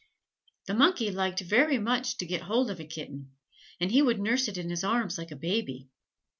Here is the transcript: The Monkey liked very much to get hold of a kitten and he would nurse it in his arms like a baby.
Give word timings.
The 0.65 0.73
Monkey 0.73 1.11
liked 1.11 1.41
very 1.41 1.77
much 1.77 2.17
to 2.17 2.25
get 2.25 2.41
hold 2.41 2.71
of 2.71 2.79
a 2.79 2.85
kitten 2.85 3.33
and 3.79 3.91
he 3.91 4.01
would 4.01 4.19
nurse 4.19 4.47
it 4.47 4.57
in 4.57 4.67
his 4.71 4.83
arms 4.83 5.19
like 5.19 5.29
a 5.29 5.35
baby. 5.35 5.89